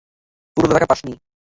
[0.57, 1.13] পুরো টাকাটা পাসনি।